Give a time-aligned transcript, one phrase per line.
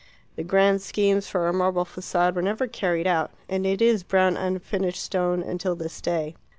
[0.35, 4.35] The grand schemes for a marble facade were never carried out, and it is brown
[4.35, 6.35] unfinished stone until this day.